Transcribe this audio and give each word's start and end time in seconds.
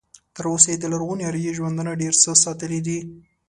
تر 0.35 0.45
اوسه 0.53 0.67
یې 0.71 0.77
د 0.79 0.85
لرغوني 0.93 1.23
اریایي 1.27 1.55
ژوندانه 1.59 1.91
ډېر 2.01 2.13
څه 2.23 2.29
ساتلي 2.43 2.79
دي. 2.87 2.99